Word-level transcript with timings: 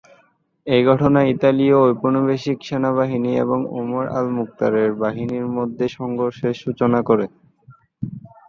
এই 0.67 0.81
ঘটনা 0.85 1.19
ইতালীয় 1.33 1.77
ঔপনিবেশিক 1.85 2.57
সেনাবাহিনী 2.63 3.31
এবং 3.43 3.59
ওমর 3.73 4.05
আল-মুখতারের 4.17 4.89
বাহিনীর 5.01 5.45
মধ্যে 5.57 5.85
সংঘর্ষের 5.97 6.53
সূচনা 6.63 6.99
করে। 7.09 7.25